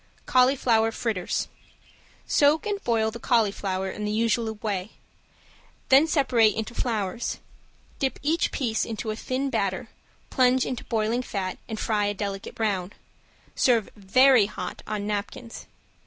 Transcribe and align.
~CAULIFLOWER 0.25 0.91
FRITTERS~ 0.93 1.47
Soak 2.25 2.65
and 2.65 2.83
boil 2.83 3.11
the 3.11 3.19
cauliflower 3.19 3.87
in 3.91 4.03
the 4.03 4.11
usual 4.11 4.55
way, 4.55 4.93
then 5.89 6.07
separate 6.07 6.55
into 6.55 6.73
flowers. 6.73 7.37
Dip 7.99 8.17
each 8.23 8.51
piece 8.51 8.83
into 8.83 9.11
a 9.11 9.15
thin 9.15 9.51
batter, 9.51 9.89
plunge 10.31 10.65
into 10.65 10.83
boiling 10.85 11.21
fat 11.21 11.59
and 11.69 11.79
fry 11.79 12.05
a 12.07 12.15
delicate 12.15 12.55
brown. 12.55 12.93
Serve 13.53 13.91
very 13.95 14.47
hot 14.47 14.81
on 14.87 15.05
napkins. 15.05 15.67